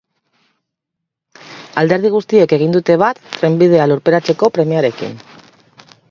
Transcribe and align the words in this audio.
Alderdi 1.81 2.09
guztiek 2.15 2.55
egin 2.57 2.73
dute 2.75 2.95
bat 3.01 3.21
trenbidea 3.35 3.85
lurperatzeko 3.91 4.49
premiarekin. 4.59 5.13